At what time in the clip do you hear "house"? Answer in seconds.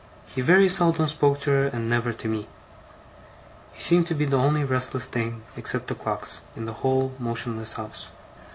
7.73-8.07